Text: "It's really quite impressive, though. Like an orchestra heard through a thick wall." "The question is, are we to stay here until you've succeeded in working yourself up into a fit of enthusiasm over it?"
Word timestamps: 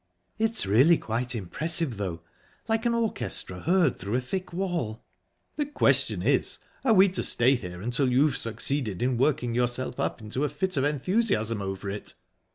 "It's 0.39 0.65
really 0.65 0.97
quite 0.97 1.35
impressive, 1.35 1.97
though. 1.97 2.23
Like 2.67 2.87
an 2.87 2.95
orchestra 2.95 3.59
heard 3.59 3.99
through 3.99 4.15
a 4.15 4.19
thick 4.19 4.51
wall." 4.51 5.05
"The 5.57 5.67
question 5.67 6.23
is, 6.23 6.57
are 6.83 6.95
we 6.95 7.07
to 7.09 7.21
stay 7.21 7.53
here 7.53 7.83
until 7.83 8.09
you've 8.11 8.35
succeeded 8.37 9.03
in 9.03 9.15
working 9.15 9.53
yourself 9.53 9.99
up 9.99 10.19
into 10.19 10.43
a 10.43 10.49
fit 10.49 10.75
of 10.75 10.85
enthusiasm 10.85 11.61
over 11.61 11.87
it?" 11.87 12.15